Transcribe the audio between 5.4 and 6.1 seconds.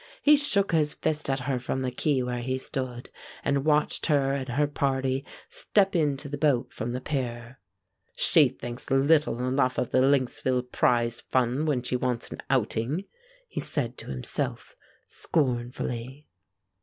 step